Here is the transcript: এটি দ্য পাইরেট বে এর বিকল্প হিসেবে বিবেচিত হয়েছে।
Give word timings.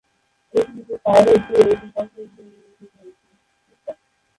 এটি 0.53 0.79
দ্য 0.87 0.95
পাইরেট 1.05 1.41
বে 1.47 1.57
এর 1.61 1.77
বিকল্প 1.81 2.13
হিসেবে 2.17 2.51
বিবেচিত 2.51 2.91
হয়েছে। 2.97 3.29